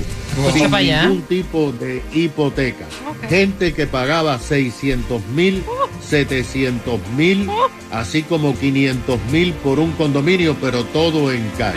sin 0.53 0.71
ningún 0.71 1.23
tipo 1.23 1.73
de 1.73 2.03
hipoteca. 2.13 2.87
Gente 3.29 3.73
que 3.73 3.87
pagaba 3.87 4.39
600 4.39 5.23
mil, 5.35 5.63
700 6.07 7.01
mil, 7.17 7.49
así 7.91 8.23
como 8.23 8.57
500 8.59 9.19
mil 9.33 9.53
por 9.55 9.79
un 9.79 9.93
condominio, 9.93 10.57
pero 10.61 10.85
todo 10.85 11.33
en 11.33 11.49
cash. 11.57 11.77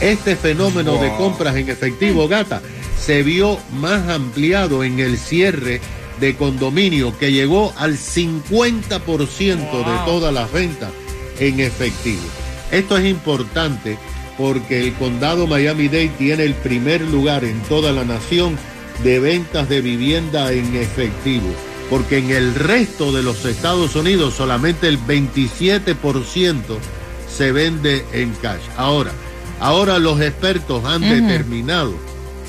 Este 0.00 0.36
fenómeno 0.36 0.96
de 1.00 1.10
compras 1.16 1.54
en 1.56 1.68
efectivo, 1.70 2.26
gata, 2.28 2.60
se 3.00 3.22
vio 3.22 3.58
más 3.80 4.08
ampliado 4.08 4.84
en 4.84 4.98
el 5.00 5.18
cierre 5.18 5.80
de 6.20 6.36
condominio 6.36 7.16
que 7.18 7.32
llegó 7.32 7.72
al 7.76 7.96
50% 7.96 9.78
de 9.78 10.04
todas 10.06 10.32
las 10.32 10.52
ventas 10.52 10.90
en 11.38 11.60
efectivo. 11.60 12.22
Esto 12.70 12.96
es 12.96 13.06
importante 13.06 13.98
porque 14.38 14.80
el 14.80 14.94
condado 14.94 15.46
Miami-Dade 15.46 16.12
tiene 16.18 16.44
el 16.44 16.54
primer 16.54 17.00
lugar 17.00 17.44
en 17.44 17.60
toda 17.62 17.92
la 17.92 18.04
nación 18.04 18.56
de 19.02 19.18
ventas 19.18 19.68
de 19.68 19.80
vivienda 19.80 20.52
en 20.52 20.76
efectivo, 20.76 21.48
porque 21.90 22.18
en 22.18 22.30
el 22.30 22.54
resto 22.54 23.12
de 23.12 23.22
los 23.22 23.44
Estados 23.44 23.96
Unidos 23.96 24.34
solamente 24.34 24.88
el 24.88 24.98
27% 24.98 26.60
se 27.28 27.52
vende 27.52 28.04
en 28.12 28.30
cash. 28.42 28.62
Ahora, 28.76 29.12
ahora 29.60 29.98
los 29.98 30.20
expertos 30.20 30.84
han 30.84 31.02
determinado 31.02 31.94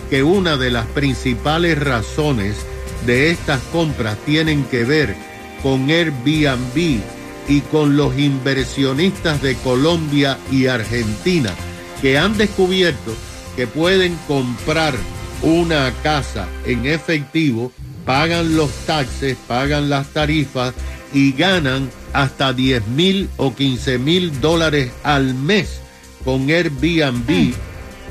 que 0.09 0.23
una 0.23 0.57
de 0.57 0.69
las 0.69 0.85
principales 0.87 1.79
razones 1.79 2.57
de 3.05 3.31
estas 3.31 3.61
compras 3.71 4.17
tienen 4.25 4.63
que 4.65 4.85
ver 4.85 5.15
con 5.61 5.89
Airbnb 5.89 7.01
y 7.47 7.61
con 7.71 7.97
los 7.97 8.17
inversionistas 8.17 9.41
de 9.41 9.55
Colombia 9.55 10.37
y 10.51 10.67
Argentina 10.67 11.53
que 12.03 12.17
han 12.17 12.37
descubierto 12.37 13.15
que 13.55 13.65
pueden 13.65 14.17
comprar 14.27 14.93
una 15.41 15.93
casa 16.03 16.49
en 16.65 16.85
efectivo, 16.85 17.71
pagan 18.05 18.57
los 18.57 18.69
taxes, 18.85 19.37
pagan 19.47 19.89
las 19.89 20.07
tarifas 20.07 20.73
y 21.13 21.31
ganan 21.31 21.89
hasta 22.11 22.51
10 22.51 22.87
mil 22.87 23.29
o 23.37 23.55
15 23.55 23.99
mil 23.99 24.41
dólares 24.41 24.91
al 25.03 25.33
mes 25.33 25.79
con 26.25 26.49
Airbnb 26.49 27.53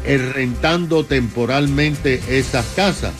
eh, 0.04 0.18
rentando 0.32 1.04
temporalmente 1.04 2.22
esas 2.28 2.64
casas. 2.74 3.12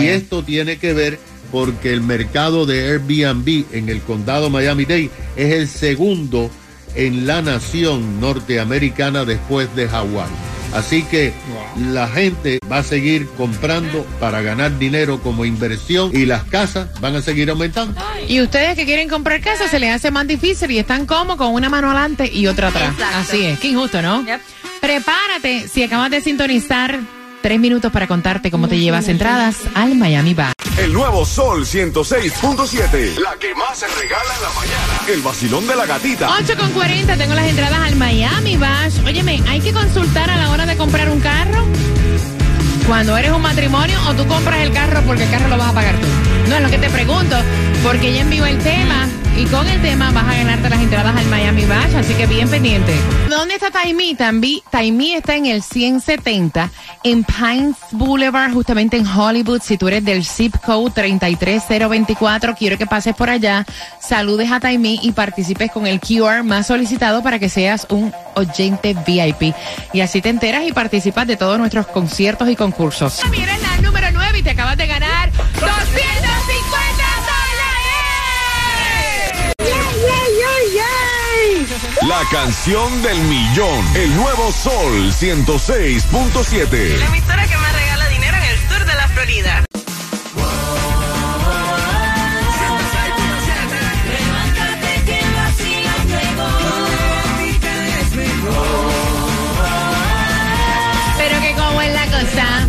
Y 0.00 0.06
esto 0.06 0.44
tiene 0.44 0.78
que 0.78 0.92
ver 0.92 1.18
porque 1.50 1.92
el 1.92 2.02
mercado 2.02 2.66
de 2.66 2.88
Airbnb 2.88 3.64
en 3.72 3.88
el 3.88 4.00
condado 4.00 4.48
Miami-Dade 4.48 5.10
es 5.34 5.52
el 5.54 5.66
segundo 5.66 6.52
en 6.94 7.26
la 7.26 7.42
nación 7.42 8.20
norteamericana 8.20 9.24
después 9.24 9.74
de 9.74 9.88
Hawái. 9.88 10.28
Así 10.74 11.04
que 11.04 11.32
la 11.92 12.08
gente 12.08 12.58
va 12.70 12.78
a 12.78 12.82
seguir 12.82 13.28
comprando 13.36 14.04
para 14.18 14.42
ganar 14.42 14.76
dinero 14.76 15.20
como 15.20 15.44
inversión 15.44 16.10
y 16.12 16.26
las 16.26 16.42
casas 16.44 16.88
van 17.00 17.14
a 17.14 17.22
seguir 17.22 17.48
aumentando. 17.48 18.00
Y 18.26 18.40
ustedes 18.40 18.74
que 18.74 18.84
quieren 18.84 19.08
comprar 19.08 19.40
casa 19.40 19.68
se 19.68 19.78
les 19.78 19.94
hace 19.94 20.10
más 20.10 20.26
difícil 20.26 20.70
y 20.72 20.78
están 20.78 21.06
como 21.06 21.36
con 21.36 21.54
una 21.54 21.68
mano 21.68 21.90
adelante 21.90 22.28
y 22.32 22.48
otra 22.48 22.68
atrás. 22.68 22.92
Exacto. 22.92 23.16
Así 23.18 23.46
es, 23.46 23.60
qué 23.60 23.68
injusto, 23.68 24.02
¿no? 24.02 24.24
Yep. 24.24 24.40
Prepárate 24.80 25.68
si 25.68 25.84
acabas 25.84 26.10
de 26.10 26.20
sintonizar. 26.20 26.98
Tres 27.40 27.60
minutos 27.60 27.92
para 27.92 28.06
contarte 28.06 28.50
cómo 28.50 28.68
te 28.68 28.78
llevas 28.78 29.06
entradas 29.08 29.58
al 29.74 29.94
Miami 29.96 30.32
Bar. 30.32 30.54
El 30.78 30.92
nuevo 30.92 31.26
Sol 31.26 31.66
106.7. 31.66 33.18
La 33.18 33.36
que 33.38 33.54
más 33.54 33.78
se 33.78 33.86
regala 33.86 34.34
en 34.34 34.42
la 34.42 34.48
mañana. 34.48 34.93
El 35.06 35.20
vacilón 35.20 35.66
de 35.66 35.76
la 35.76 35.84
gatita. 35.84 36.34
8 36.40 36.56
con 36.58 36.70
40, 36.72 37.16
tengo 37.18 37.34
las 37.34 37.46
entradas 37.46 37.78
al 37.78 37.94
Miami 37.96 38.56
Bash. 38.56 39.00
Óyeme, 39.04 39.42
¿hay 39.46 39.60
que 39.60 39.70
consultar 39.70 40.30
a 40.30 40.36
la 40.38 40.50
hora 40.50 40.64
de 40.64 40.76
comprar 40.78 41.10
un 41.10 41.20
carro? 41.20 41.62
Cuando 42.86 43.16
eres 43.16 43.30
un 43.32 43.42
matrimonio 43.42 43.98
o 44.08 44.14
tú 44.14 44.26
compras 44.26 44.60
el 44.60 44.72
carro 44.72 45.02
porque 45.06 45.24
el 45.24 45.30
carro 45.30 45.48
lo 45.48 45.58
vas 45.58 45.68
a 45.68 45.72
pagar 45.74 45.96
tú. 45.96 46.06
No 46.48 46.56
es 46.56 46.62
lo 46.62 46.70
que 46.70 46.78
te 46.78 46.88
pregunto, 46.88 47.36
porque 47.82 48.14
ya 48.14 48.22
envió 48.22 48.46
el 48.46 48.58
tema 48.60 49.06
y 49.36 49.44
con 49.46 49.66
el 49.68 49.82
tema 49.82 50.10
vas 50.12 50.24
a 50.28 50.34
ganarte 50.36 50.70
las 50.70 50.80
entradas 50.80 51.16
al 51.16 51.26
Miami 51.26 51.64
Bash, 51.64 51.94
así 51.96 52.14
que 52.14 52.26
bien 52.26 52.48
pendiente. 52.48 52.94
¿Dónde 53.28 53.54
está 53.54 53.70
Taimí? 53.70 54.14
Tambi- 54.14 54.62
Taimí 54.70 55.12
está 55.12 55.34
en 55.34 55.46
el 55.46 55.62
170 55.62 56.70
en 57.02 57.24
Pines 57.24 57.74
Boulevard, 57.90 58.52
justamente 58.52 58.96
en 58.96 59.06
Hollywood. 59.06 59.60
Si 59.62 59.76
tú 59.76 59.88
eres 59.88 60.04
del 60.04 60.24
zip 60.24 60.54
code 60.64 60.92
33024, 60.92 62.54
quiero 62.54 62.78
que 62.78 62.86
pases 62.86 63.14
por 63.16 63.28
allá, 63.28 63.66
saludes 64.00 64.52
a 64.52 64.60
Taimí 64.60 65.00
y 65.02 65.10
participes 65.12 65.70
con 65.72 65.86
el 65.88 65.98
QR 66.00 66.44
más 66.44 66.68
solicitado 66.68 67.22
para 67.22 67.38
que 67.40 67.48
seas 67.48 67.86
un 67.90 68.12
oyente 68.36 68.94
VIP. 69.06 69.52
Y 69.92 70.00
así 70.00 70.22
te 70.22 70.28
enteras 70.28 70.62
y 70.66 70.72
participas 70.72 71.26
de 71.26 71.36
todos 71.36 71.58
nuestros 71.58 71.86
conciertos 71.88 72.48
y 72.48 72.54
concursos. 72.56 73.20
Mira 73.30 73.56
la 73.58 73.80
número 73.82 74.06
9 74.12 74.38
y 74.38 74.42
te 74.42 74.50
acabas 74.50 74.76
de 74.76 74.86
ganar 74.86 75.32
250 75.32 76.23
La 82.08 82.20
canción 82.30 83.02
del 83.02 83.18
millón. 83.22 83.96
El 83.96 84.14
nuevo 84.14 84.52
Sol 84.52 85.10
106.7. 85.10 86.98
La 86.98 87.06
emisora 87.06 87.46
que 87.46 87.56
más 87.56 87.72
regala 87.72 88.08
dinero 88.08 88.36
en 88.36 88.42
el 88.42 88.58
sur 88.68 88.84
de 88.84 88.94
la 88.94 89.08
Florida. 89.08 89.64
Pero 101.16 101.40
que 101.40 101.52
como 101.54 101.80
es 101.80 101.94
la 101.94 102.06
cosa, 102.06 102.66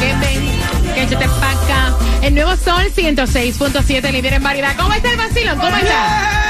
que 0.00 0.14
ven, 0.14 0.94
que 0.94 1.06
yo 1.08 1.18
te 1.18 1.28
paca. 1.28 1.94
El 2.20 2.34
nuevo 2.34 2.56
Sol 2.56 2.92
106.7, 2.92 4.10
líder 4.10 4.32
en 4.32 4.42
variedad. 4.42 4.74
¿Cómo 4.76 4.92
está 4.92 5.12
el 5.12 5.18
vacilón? 5.18 5.56
¿Cómo 5.60 5.76
está? 5.76 6.45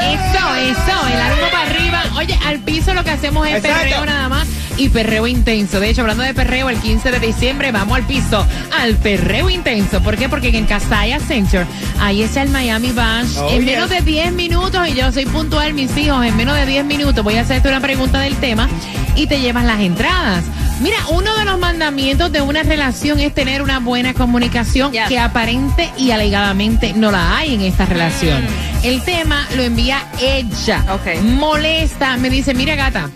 Eso, 0.00 0.54
eso, 0.54 1.06
el 1.08 1.20
arco 1.20 1.50
para 1.50 1.70
arriba. 1.70 2.02
Oye, 2.16 2.38
al 2.46 2.58
piso 2.60 2.94
lo 2.94 3.04
que 3.04 3.10
hacemos 3.10 3.46
es 3.46 3.56
Exacto. 3.56 3.82
perreo 3.82 4.06
nada 4.06 4.28
más 4.28 4.48
y 4.76 4.88
perreo 4.88 5.26
intenso. 5.26 5.80
De 5.80 5.90
hecho, 5.90 6.02
hablando 6.02 6.22
de 6.22 6.34
perreo, 6.34 6.70
el 6.70 6.78
15 6.78 7.10
de 7.10 7.20
diciembre 7.20 7.72
vamos 7.72 7.96
al 7.96 8.04
piso, 8.04 8.46
al 8.78 8.94
perreo 8.96 9.50
intenso. 9.50 10.00
¿Por 10.02 10.16
qué? 10.16 10.28
Porque 10.28 10.48
en 10.48 10.66
Casaya 10.66 11.18
Center, 11.18 11.66
ahí 12.00 12.22
está 12.22 12.42
el 12.42 12.50
Miami 12.50 12.92
Bash. 12.92 13.36
Oh, 13.38 13.50
en 13.50 13.64
yes. 13.64 13.64
menos 13.64 13.90
de 13.90 14.00
10 14.00 14.32
minutos, 14.32 14.88
y 14.88 14.94
yo 14.94 15.10
soy 15.12 15.26
puntual, 15.26 15.74
mis 15.74 15.96
hijos, 15.96 16.24
en 16.24 16.36
menos 16.36 16.56
de 16.56 16.66
10 16.66 16.84
minutos 16.84 17.24
voy 17.24 17.36
a 17.36 17.42
hacerte 17.42 17.68
una 17.68 17.80
pregunta 17.80 18.20
del 18.20 18.36
tema 18.36 18.68
y 19.16 19.26
te 19.26 19.40
llevas 19.40 19.64
las 19.64 19.80
entradas. 19.80 20.44
Mira, 20.80 20.96
uno 21.10 21.36
de 21.36 21.44
los 21.44 21.58
mandamientos 21.58 22.30
de 22.30 22.40
una 22.40 22.62
relación 22.62 23.18
es 23.18 23.34
tener 23.34 23.62
una 23.62 23.80
buena 23.80 24.14
comunicación 24.14 24.92
que 24.92 25.18
aparente 25.18 25.90
y 25.96 26.12
alegadamente 26.12 26.92
no 26.92 27.10
la 27.10 27.36
hay 27.36 27.54
en 27.54 27.62
esta 27.62 27.84
relación. 27.84 28.44
El 28.84 29.02
tema 29.02 29.48
lo 29.56 29.62
envía 29.62 30.06
ella. 30.20 30.84
Ok. 30.92 31.20
Molesta. 31.22 32.16
Me 32.16 32.30
dice, 32.30 32.54
mira 32.54 32.76
gata, 32.76 33.10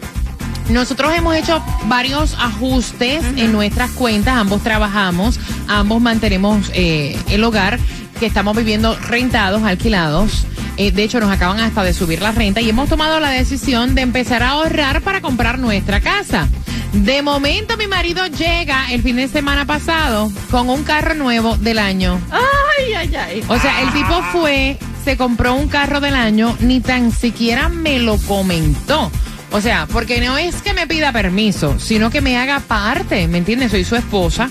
nosotros 0.71 1.15
hemos 1.15 1.37
hecho 1.37 1.63
varios 1.85 2.35
ajustes 2.35 3.23
en 3.37 3.53
nuestras 3.53 3.91
cuentas, 3.91 4.37
ambos 4.37 4.63
trabajamos, 4.63 5.39
ambos 5.69 6.01
mantenemos 6.01 6.71
eh, 6.75 7.17
el 7.29 7.45
hogar 7.45 7.79
que 8.19 8.27
estamos 8.27 8.57
viviendo 8.57 8.97
rentados, 8.97 9.63
alquilados. 9.63 10.47
Eh, 10.79 10.91
de 10.91 11.05
hecho, 11.05 11.21
nos 11.21 11.31
acaban 11.31 11.61
hasta 11.61 11.85
de 11.85 11.93
subir 11.93 12.23
la 12.23 12.33
renta 12.33 12.61
y 12.61 12.71
hemos 12.71 12.89
tomado 12.89 13.21
la 13.21 13.31
decisión 13.31 13.95
de 13.95 14.03
empezar 14.03 14.43
a 14.43 14.51
ahorrar 14.51 15.03
para 15.03 15.21
comprar 15.21 15.59
nuestra 15.59 16.01
casa. 16.01 16.49
De 16.93 17.23
momento, 17.23 17.77
mi 17.77 17.87
marido 17.87 18.27
llega 18.27 18.93
el 18.93 19.03
fin 19.03 19.17
de 19.17 19.29
semana 19.29 19.65
pasado 19.65 20.31
con 20.51 20.69
un 20.69 20.85
carro 20.85 21.15
nuevo 21.15 21.57
del 21.57 21.79
año. 21.79 22.21
Ay, 22.31 22.93
ay, 22.93 23.15
ay. 23.17 23.45
O 23.49 23.59
sea, 23.59 23.83
el 23.83 23.93
tipo 23.93 24.23
fue, 24.33 24.79
se 25.05 25.17
compró 25.17 25.55
un 25.55 25.69
carro 25.69 26.01
del 26.01 26.15
año, 26.15 26.57
ni 26.61 26.81
tan 26.81 27.11
siquiera 27.11 27.69
me 27.69 27.99
lo 27.99 28.19
comentó. 28.19 29.11
O 29.53 29.61
sea, 29.61 29.87
porque 29.91 30.21
no 30.21 30.39
es 30.39 30.63
que 30.63 30.73
me 30.73 30.87
pida 30.87 31.13
permiso, 31.13 31.79
sino 31.79 32.11
que 32.11 32.21
me 32.21 32.37
haga 32.39 32.61
parte, 32.61 33.29
¿me 33.29 33.39
entiendes? 33.39 33.71
Soy 33.71 33.85
su 33.85 33.97
esposa, 33.97 34.51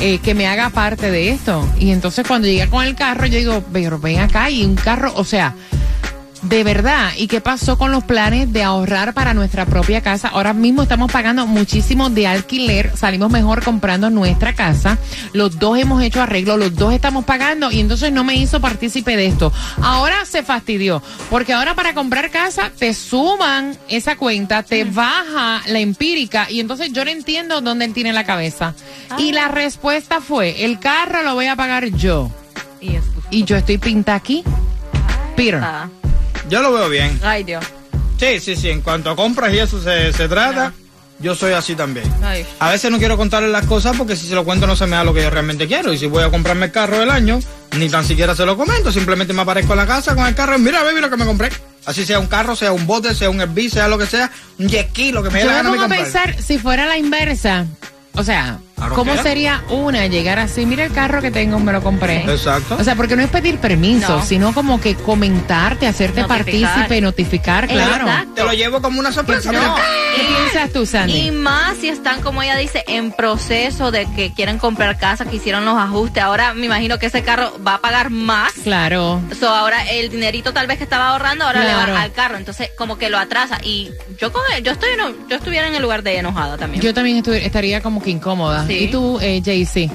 eh, 0.00 0.18
que 0.18 0.34
me 0.34 0.46
haga 0.46 0.70
parte 0.70 1.10
de 1.10 1.30
esto. 1.30 1.66
Y 1.78 1.90
entonces 1.90 2.26
cuando 2.26 2.48
llega 2.48 2.66
con 2.68 2.84
el 2.84 2.94
carro, 2.94 3.26
yo 3.26 3.38
digo, 3.38 3.64
pero 3.72 3.98
ven 3.98 4.20
acá 4.20 4.50
y 4.50 4.64
un 4.64 4.74
carro, 4.74 5.12
o 5.16 5.24
sea, 5.24 5.54
de 6.42 6.64
verdad. 6.64 7.12
¿Y 7.16 7.28
qué 7.28 7.40
pasó 7.40 7.78
con 7.78 7.92
los 7.92 8.04
planes 8.04 8.52
de 8.52 8.62
ahorrar 8.62 9.14
para 9.14 9.34
nuestra 9.34 9.64
propia 9.64 10.00
casa? 10.00 10.28
Ahora 10.28 10.52
mismo 10.52 10.82
estamos 10.82 11.10
pagando 11.10 11.46
muchísimo 11.46 12.10
de 12.10 12.26
alquiler. 12.26 12.96
Salimos 12.96 13.30
mejor 13.30 13.62
comprando 13.62 14.10
nuestra 14.10 14.54
casa. 14.54 14.98
Los 15.32 15.58
dos 15.58 15.78
hemos 15.78 16.02
hecho 16.02 16.20
arreglo, 16.20 16.56
los 16.56 16.74
dos 16.74 16.92
estamos 16.92 17.24
pagando 17.24 17.70
y 17.70 17.80
entonces 17.80 18.12
no 18.12 18.24
me 18.24 18.34
hizo 18.34 18.60
partícipe 18.60 19.16
de 19.16 19.26
esto. 19.26 19.52
Ahora 19.80 20.24
se 20.24 20.42
fastidió. 20.42 21.02
Porque 21.30 21.52
ahora 21.52 21.74
para 21.74 21.94
comprar 21.94 22.30
casa 22.30 22.70
te 22.76 22.92
suman 22.94 23.76
esa 23.88 24.16
cuenta, 24.16 24.62
te 24.62 24.84
baja 24.84 25.62
la 25.66 25.78
empírica 25.78 26.50
y 26.50 26.60
entonces 26.60 26.92
yo 26.92 27.04
no 27.04 27.10
entiendo 27.10 27.60
dónde 27.60 27.84
él 27.84 27.94
tiene 27.94 28.12
la 28.12 28.24
cabeza. 28.24 28.74
Y 29.18 29.32
la 29.32 29.48
respuesta 29.48 30.20
fue, 30.20 30.64
el 30.64 30.78
carro 30.78 31.22
lo 31.22 31.34
voy 31.34 31.46
a 31.46 31.56
pagar 31.56 31.86
yo. 31.86 32.30
Y, 33.30 33.44
yo 33.44 33.56
estoy 33.56 33.78
pinta 33.78 34.14
aquí. 34.14 34.42
Peter. 35.36 35.60
Ah. 35.62 35.88
Yo 36.48 36.62
lo 36.62 36.72
veo 36.72 36.88
bien. 36.88 37.20
Ay, 37.22 37.44
Dios. 37.44 37.64
Sí, 38.18 38.40
sí, 38.40 38.56
sí. 38.56 38.70
En 38.70 38.80
cuanto 38.80 39.10
a 39.10 39.16
compras 39.16 39.52
y 39.52 39.58
eso 39.58 39.82
se, 39.82 40.12
se 40.12 40.28
trata, 40.28 40.72
yo 41.18 41.34
soy 41.34 41.52
así 41.52 41.74
también. 41.74 42.12
Ay. 42.22 42.46
A 42.58 42.70
veces 42.70 42.90
no 42.90 42.98
quiero 42.98 43.16
contarle 43.16 43.48
las 43.48 43.66
cosas 43.66 43.96
porque 43.96 44.16
si 44.16 44.26
se 44.26 44.34
lo 44.34 44.44
cuento 44.44 44.66
no 44.66 44.76
se 44.76 44.86
me 44.86 44.96
da 44.96 45.04
lo 45.04 45.14
que 45.14 45.22
yo 45.22 45.30
realmente 45.30 45.66
quiero. 45.66 45.92
Y 45.92 45.98
si 45.98 46.06
voy 46.06 46.24
a 46.24 46.30
comprarme 46.30 46.66
el 46.66 46.72
carro 46.72 46.98
del 46.98 47.10
año, 47.10 47.40
ni 47.76 47.88
tan 47.88 48.04
siquiera 48.04 48.34
se 48.34 48.44
lo 48.44 48.56
comento. 48.56 48.92
Simplemente 48.92 49.32
me 49.32 49.42
aparezco 49.42 49.72
en 49.72 49.78
la 49.78 49.86
casa 49.86 50.14
con 50.14 50.26
el 50.26 50.34
carro 50.34 50.56
y 50.56 50.60
mira, 50.60 50.82
baby, 50.82 51.00
lo 51.00 51.10
que 51.10 51.16
me 51.16 51.24
compré. 51.24 51.50
Así 51.84 52.04
sea 52.04 52.18
un 52.18 52.26
carro, 52.26 52.54
sea 52.54 52.72
un 52.72 52.86
bote, 52.86 53.14
sea 53.14 53.30
un 53.30 53.40
SB, 53.40 53.68
sea 53.68 53.88
lo 53.88 53.98
que 53.98 54.06
sea, 54.06 54.30
un 54.58 54.68
jet 54.68 54.90
ski, 54.90 55.10
lo 55.10 55.22
que 55.22 55.30
me 55.30 55.38
dé 55.38 55.44
Yo 55.44 55.50
la 55.50 55.62
me 55.62 55.70
gana 55.70 55.70
de 55.70 55.78
pongo 55.78 55.94
a 55.94 55.96
pensar, 55.96 56.40
si 56.40 56.58
fuera 56.58 56.86
la 56.86 56.96
inversa, 56.96 57.66
o 58.14 58.22
sea, 58.22 58.58
Claro 58.82 58.94
¿cómo 58.96 59.12
que 59.14 59.22
sería 59.22 59.62
una 59.68 60.06
llegar 60.06 60.38
así? 60.38 60.66
Mira 60.66 60.84
el 60.84 60.92
carro 60.92 61.20
que 61.22 61.30
tengo, 61.30 61.58
me 61.58 61.72
lo 61.72 61.82
compré. 61.82 62.22
Exacto. 62.24 62.76
O 62.78 62.84
sea, 62.84 62.94
porque 62.96 63.16
no 63.16 63.22
es 63.22 63.28
pedir 63.30 63.58
permiso, 63.58 64.16
No. 64.18 64.24
sino 64.24 64.52
como 64.52 64.80
que 64.80 64.94
comentarte, 64.94 65.86
hacerte 65.86 66.22
Notificar. 66.22 66.44
partícipe, 66.74 67.00
notificar, 67.00 67.68
claro. 67.68 68.06
Exacto. 68.06 68.34
Te 68.34 68.44
lo 68.44 68.52
llevo 68.52 68.82
como 68.82 68.98
una 69.00 69.12
sorpresa. 69.12 69.52
No. 69.52 69.58
mira. 69.60 69.74
¿Qué 70.16 70.22
piensas 70.24 70.72
tú, 70.72 70.84
Sandy? 70.84 71.28
Y 71.28 71.30
más 71.30 71.76
si 71.78 71.88
están, 71.88 72.20
como 72.22 72.42
ella 72.42 72.56
dice, 72.56 72.84
en 72.86 73.12
proceso 73.12 73.90
de 73.90 74.06
que 74.14 74.32
quieren 74.34 74.58
comprar 74.58 74.98
casa, 74.98 75.24
que 75.24 75.36
hicieron 75.36 75.64
los 75.64 75.78
ajustes. 75.78 76.22
Ahora 76.22 76.52
me 76.54 76.66
imagino 76.66 76.98
que 76.98 77.06
ese 77.06 77.22
carro 77.22 77.52
va 77.66 77.74
a 77.74 77.80
pagar 77.80 78.10
más. 78.10 78.52
Claro. 78.64 79.20
So, 79.38 79.48
ahora 79.48 79.82
el 79.90 80.10
dinerito 80.10 80.52
tal 80.52 80.66
vez 80.66 80.78
que 80.78 80.84
estaba 80.84 81.08
ahorrando, 81.10 81.44
ahora 81.46 81.62
Claro. 81.62 81.86
le 81.86 81.92
va 81.92 82.02
al 82.02 82.12
carro. 82.12 82.36
Entonces, 82.36 82.70
como 82.76 82.98
que 82.98 83.08
lo 83.10 83.18
atrasa. 83.18 83.58
Y 83.62 83.90
yo 84.18 84.32
con 84.32 84.42
yo 84.62 84.72
estoy 84.72 84.88
yo 85.28 85.36
estuviera 85.36 85.68
en 85.68 85.74
el 85.74 85.82
lugar 85.82 86.02
de 86.02 86.18
enojada 86.18 86.56
también. 86.58 86.82
Yo 86.82 86.92
también 86.92 87.22
estu- 87.22 87.32
estaría 87.34 87.80
como 87.80 88.02
que 88.02 88.10
incómoda. 88.10 88.66
Sí. 88.66 88.71
¿Y 88.78 88.88
tú, 88.88 89.18
eh, 89.20 89.42
Jaycee? 89.44 89.90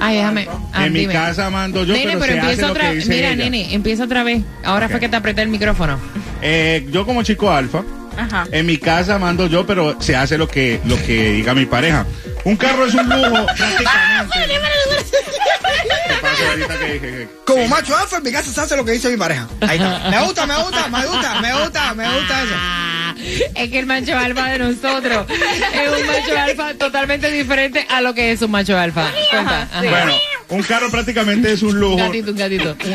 Ay, 0.00 0.16
déjame. 0.16 0.48
ah, 0.72 0.86
en 0.86 0.92
mi 0.92 1.00
dime. 1.00 1.12
casa 1.12 1.48
mando 1.50 1.84
yo, 1.84 1.94
Nene, 1.94 2.16
pero, 2.16 2.20
pero 2.20 2.32
se 2.32 2.38
hace 2.38 2.48
empieza 2.50 2.66
lo 2.66 2.72
otra 2.72 2.88
que 2.90 2.94
dice 2.96 3.08
Mira, 3.08 3.28
ella. 3.30 3.44
nene, 3.44 3.74
empieza 3.74 4.04
otra 4.04 4.22
vez. 4.22 4.42
Ahora 4.64 4.88
fue 4.88 5.00
que 5.00 5.08
te 5.08 5.16
apreté 5.16 5.42
el 5.42 5.48
micrófono. 5.48 5.98
Eh, 6.42 6.86
yo 6.90 7.04
como 7.06 7.22
chico 7.22 7.50
alfa, 7.50 7.82
Ajá. 8.16 8.46
en 8.52 8.66
mi 8.66 8.78
casa 8.78 9.18
mando 9.18 9.46
yo, 9.46 9.66
pero 9.66 10.00
se 10.00 10.14
hace 10.16 10.36
lo 10.38 10.48
que, 10.48 10.80
lo 10.84 10.96
que 11.04 11.32
diga 11.32 11.54
mi 11.54 11.66
pareja. 11.66 12.06
Un 12.44 12.56
carro 12.56 12.86
es 12.86 12.94
un 12.94 13.08
lujo 13.08 13.46
prácticamente. 13.56 14.36
¿Qué 16.08 16.14
pasó 16.22 16.48
ahorita 16.50 16.78
que 16.78 16.92
dije 16.92 17.00
que- 17.00 17.28
Como 17.44 17.66
macho 17.68 17.96
alfa, 17.96 18.18
en 18.18 18.22
mi 18.22 18.32
casa 18.32 18.52
se 18.52 18.60
hace 18.60 18.76
lo 18.76 18.84
que 18.84 18.92
dice 18.92 19.10
mi 19.10 19.16
pareja. 19.16 19.46
Ahí 19.60 19.76
está. 19.78 20.10
Me 20.10 20.20
gusta, 20.24 20.46
me 20.46 20.56
gusta, 20.56 20.88
me 20.88 21.06
gusta, 21.06 21.40
me 21.40 21.52
gusta, 21.54 21.94
me 21.94 22.04
gusta 22.18 22.42
eso. 22.42 22.54
Es 23.54 23.70
que 23.70 23.78
el 23.78 23.86
macho 23.86 24.16
alfa 24.16 24.50
de 24.50 24.58
nosotros 24.58 25.26
es 25.30 26.00
un 26.00 26.06
macho 26.06 26.38
alfa 26.38 26.74
totalmente 26.74 27.30
diferente 27.30 27.86
a 27.88 28.00
lo 28.00 28.14
que 28.14 28.32
es 28.32 28.42
un 28.42 28.50
macho 28.50 28.78
alfa. 28.78 29.10
Cuenta. 29.30 29.62
Ajá. 29.62 29.80
Bueno, 29.80 30.12
un 30.48 30.62
carro 30.62 30.90
prácticamente 30.90 31.52
es 31.52 31.62
un 31.62 31.70
Un 31.74 31.80
lujo. 31.80 31.96
gatito, 31.96 32.30
un 32.30 32.36
gatito. 32.36 32.76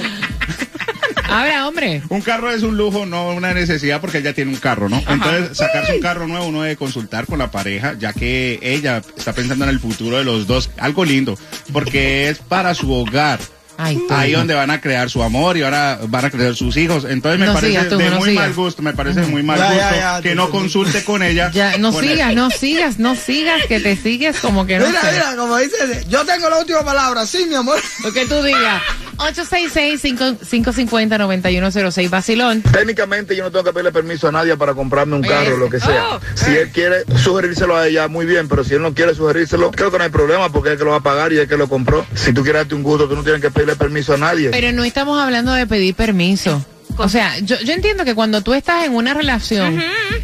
Habla, 1.30 1.68
hombre. 1.68 2.02
Un 2.10 2.22
carro 2.22 2.52
es 2.52 2.62
un 2.62 2.76
lujo, 2.76 3.06
no 3.06 3.30
una 3.30 3.54
necesidad 3.54 4.02
porque 4.02 4.18
ella 4.18 4.34
tiene 4.34 4.52
un 4.52 4.58
carro, 4.58 4.90
¿no? 4.90 5.02
Entonces, 5.08 5.58
sacarse 5.58 5.96
un 5.96 6.02
carro 6.02 6.28
nuevo 6.28 6.46
uno 6.48 6.62
debe 6.64 6.76
consultar 6.76 7.26
con 7.26 7.40
la 7.40 7.50
pareja, 7.50 7.96
ya 7.98 8.12
que 8.12 8.60
ella 8.62 9.02
está 9.16 9.32
pensando 9.32 9.64
en 9.64 9.70
el 9.70 9.80
futuro 9.80 10.18
de 10.18 10.26
los 10.26 10.46
dos. 10.46 10.70
Algo 10.78 11.06
lindo, 11.06 11.38
porque 11.72 12.28
es 12.30 12.40
para 12.40 12.74
su 12.76 12.92
hogar. 12.92 13.40
Ay. 13.84 14.00
Ahí 14.10 14.32
donde 14.34 14.54
van 14.54 14.70
a 14.70 14.80
crear 14.82 15.10
su 15.10 15.24
amor 15.24 15.58
y 15.58 15.64
ahora 15.64 16.00
van 16.08 16.26
a 16.26 16.30
crear 16.30 16.56
sus 16.56 16.78
hijos. 16.78 17.06
Entonces 17.08 17.40
me 17.40 17.46
No 17.48 17.54
parece 17.54 17.72
sigas 17.72 17.90
tú, 17.90 17.98
de 17.98 18.10
no 18.10 18.18
muy 18.20 18.30
sigas. 18.30 18.44
mal 18.46 18.54
gusto, 18.54 18.82
me 18.82 18.94
parece 18.94 19.22
de 19.22 19.28
muy 19.28 19.44
mal 19.44 19.58
Ya, 19.60 19.66
gusto 19.68 19.80
ya, 19.96 19.96
ya, 20.18 20.22
que 20.22 20.30
tú, 20.32 20.36
no 20.36 20.46
tú. 20.48 20.52
consulte 20.52 21.04
con 21.04 21.24
ella. 21.24 21.52
Ya, 21.54 21.78
no 21.78 21.92
Con 21.92 22.04
sigas, 22.04 22.34
no 22.36 22.50
sigas, 22.52 23.00
no 23.00 23.16
sigas, 23.16 23.66
que 23.68 23.80
te 23.80 23.96
sigues 23.96 24.40
como 24.40 24.66
que 24.66 24.78
no 24.80 24.88
Mira, 24.88 25.02
sé. 25.02 25.12
mira, 25.14 25.36
como 25.36 25.58
dice, 25.58 26.06
yo 26.10 26.26
tengo 26.26 26.50
la 26.50 26.60
última 26.60 26.84
palabra, 26.84 27.26
sí, 27.26 27.46
mi 27.48 27.56
amor. 27.56 27.80
Lo 28.04 28.12
que 28.14 28.26
tú 28.26 28.42
digas. 28.44 28.82
866-550-9106, 29.22 32.10
Basilón. 32.10 32.62
Técnicamente 32.62 33.36
yo 33.36 33.44
no 33.44 33.52
tengo 33.52 33.64
que 33.66 33.74
pedirle 33.74 33.92
permiso 33.92 34.28
a 34.28 34.32
nadie 34.32 34.56
para 34.58 34.74
comprarme 34.74 35.16
un 35.16 35.22
carro, 35.22 35.58
lo 35.58 35.70
que 35.70 35.80
sea. 35.80 36.16
Oh. 36.16 36.20
Si 36.36 36.52
él 36.52 36.70
quiere 36.72 37.04
sugerírselo 37.18 37.76
a 37.78 37.88
ella, 37.88 38.08
muy 38.08 38.26
bien, 38.26 38.48
pero 38.48 38.64
si 38.64 38.76
él 38.76 38.82
no 38.82 38.94
quiere 38.94 39.14
sugerírselo, 39.16 39.72
creo 39.72 39.92
que 39.92 39.98
no 39.98 40.04
hay 40.04 40.10
problema 40.10 40.52
porque 40.52 40.70
es 40.70 40.74
el 40.74 40.80
que 40.80 40.86
lo 40.86 40.92
va 40.92 40.98
a 40.98 41.02
pagar 41.02 41.32
y 41.32 41.36
es 41.36 41.42
el 41.44 41.48
que 41.48 41.58
lo 41.58 41.68
compró. 41.70 42.06
Si 42.16 42.34
tú 42.34 42.44
quieres 42.44 42.62
darte 42.62 42.76
un 42.76 42.84
gusto, 42.84 43.08
tú 43.08 43.16
no 43.16 43.24
tienes 43.24 43.42
que 43.42 43.52
pedirle 43.52 43.76
permiso 43.76 44.14
a 44.14 44.18
nadie. 44.18 44.50
Pero 44.50 44.72
no 44.72 44.84
estamos 44.84 45.22
hablando 45.22 45.54
de 45.54 45.68
pedir 45.68 45.96
permiso. 45.96 46.64
O 46.98 47.08
sea, 47.08 47.40
yo, 47.40 47.58
yo 47.62 47.74
entiendo 47.74 48.04
que 48.04 48.14
cuando 48.14 48.42
tú 48.42 48.54
estás 48.54 48.84
en 48.86 48.94
una 48.94 49.14
relación 49.14 49.82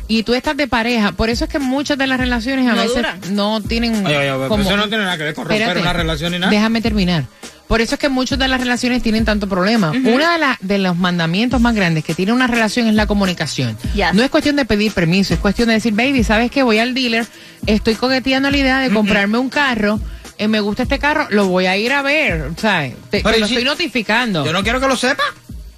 y 0.08 0.24
tú 0.24 0.34
estás 0.34 0.58
de 0.58 0.68
pareja, 0.68 1.14
por 1.14 1.30
eso 1.30 1.46
es 1.46 1.50
que 1.50 1.60
muchas 1.60 1.98
de 1.98 2.08
las 2.08 2.20
relaciones 2.20 2.68
a 2.68 2.74
No 2.76 2.82
veces 2.82 3.06
no 3.32 3.62
tienen 3.62 4.06
Oye, 4.06 4.18
oye, 4.18 4.32
oye, 4.32 4.48
como... 4.50 4.64
eso 4.64 4.76
no 4.76 4.90
tiene 4.90 5.06
nada 5.06 5.18
que 5.18 5.24
ver 5.24 5.34
con 5.34 5.46
romper 5.46 5.62
Espérate. 5.62 5.82
una 5.82 5.94
relación 5.94 6.32
ni 6.34 6.40
nada. 6.40 6.52
Déjame 6.52 6.82
terminar. 6.82 7.24
Por 7.68 7.82
eso 7.82 7.96
es 7.96 8.00
que 8.00 8.08
muchas 8.10 8.40
de 8.40 8.48
las 8.48 8.62
relaciones 8.62 9.04
tienen 9.04 9.26
tanto 9.26 9.48
problema. 9.50 9.92
Una 9.92 10.34
de, 10.34 10.40
las 10.40 10.58
de 10.62 10.78
los 10.78 10.96
mandamientos 10.96 11.60
más 11.60 11.76
grandes 11.76 12.06
que 12.06 12.14
tiene 12.16 12.32
una 12.32 12.48
relación 12.48 12.88
es 12.88 12.96
la 12.96 13.08
comunicación. 13.08 13.78
Yes. 13.94 14.14
No 14.14 14.24
es 14.24 14.30
cuestión 14.30 14.56
de 14.56 14.64
pedir 14.66 14.94
permiso, 14.94 15.34
es 15.34 15.40
cuestión 15.40 15.68
de 15.68 15.74
decir, 15.76 15.94
baby, 15.94 16.24
¿sabes 16.24 16.50
que 16.50 16.64
Voy 16.64 16.80
al 16.80 16.94
dealer, 16.94 17.26
estoy 17.66 17.96
coqueteando 17.96 18.50
la 18.52 18.58
idea 18.58 18.80
de 18.80 18.90
comprarme 18.90 19.38
un 19.38 19.50
carro, 19.50 20.00
eh, 20.38 20.48
me 20.48 20.60
gusta 20.62 20.84
este 20.84 20.98
carro, 21.00 21.28
lo 21.30 21.48
voy 21.48 21.66
a 21.66 21.76
ir 21.78 21.92
a 21.94 22.02
ver, 22.02 22.52
¿sabes? 22.58 22.94
Te, 23.10 23.22
Pero 23.22 23.32
te 23.32 23.38
¿y 23.38 23.42
lo 23.42 23.48
si- 23.48 23.54
estoy 23.56 23.66
notificando. 23.66 24.46
Yo 24.46 24.54
no 24.54 24.64
quiero 24.64 24.80
que 24.80 24.88
lo 24.88 24.96
sepa. 24.96 25.24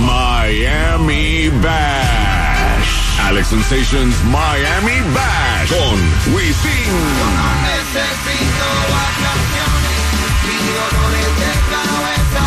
Miami 0.00 1.50
Bash. 1.62 3.20
Alex 3.20 3.48
Sensations 3.48 4.16
Miami 4.24 5.02
Bash 5.12 5.68
con 5.68 6.00
Wisin. 6.34 7.44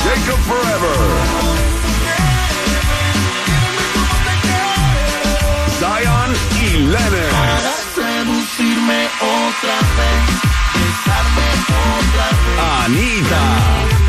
Jacob 0.07 0.39
Forever. 0.47 0.97
Zion 5.79 6.31
y 6.61 6.77
Lennox. 6.79 7.63
Seducirme 7.93 9.09
otra 9.19 9.77
vez, 9.97 10.23
besarme 10.73 11.47
otra 11.99 12.27
vez. 12.39 12.59
Anita. 12.85 14.06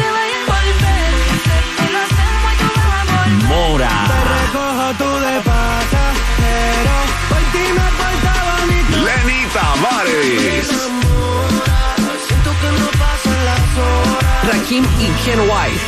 Rakim 14.68 14.84
y 14.84 15.24
Ken 15.24 15.40
White. 15.40 15.80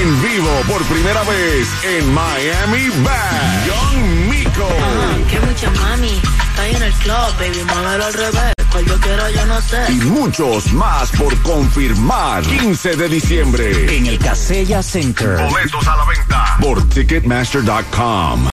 En 0.00 0.22
vivo 0.22 0.48
por 0.68 0.82
primera 0.84 1.22
vez 1.24 1.68
en 1.84 2.14
Miami 2.14 2.88
Bash. 3.04 3.66
Young 3.66 4.30
Miko. 4.30 4.68
Que 5.30 5.40
mucha 5.40 5.70
mami, 5.82 6.20
está 6.48 6.68
en 6.68 6.82
el 6.82 6.92
club, 6.94 7.14
baby, 7.38 7.62
muévelo 7.64 8.06
al 8.06 8.14
revés. 8.14 8.54
Cual 8.72 8.86
yo 8.86 9.00
quiero, 9.00 9.28
yo 9.30 9.46
no 9.46 9.60
sé. 9.60 9.84
Y 9.92 9.96
muchos 9.96 10.72
más 10.72 11.10
por 11.10 11.36
confirmar. 11.42 12.42
15 12.42 12.96
de 12.96 13.08
diciembre. 13.08 13.96
En 13.98 14.06
el 14.06 14.18
Casella 14.18 14.82
Center. 14.82 15.36
Boletos 15.50 15.86
a 15.86 15.96
la 15.96 16.04
venta 16.06 16.56
por 16.60 16.88
Ticketmaster.com. 16.88 18.44